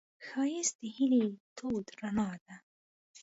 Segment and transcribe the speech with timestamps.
[0.25, 1.23] ښایست د هیلې
[1.57, 2.55] تود رڼا ده